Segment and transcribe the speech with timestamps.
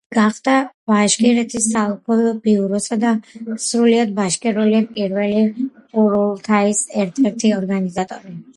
[0.15, 0.53] გახდა
[0.91, 2.17] ბაშკირეთის საოლქო
[2.47, 3.11] ბიუროსა და
[3.67, 8.39] სრულიად ბაშკირული პირველი ყურულთაის ერთ-ერთი ორგანიზატორი.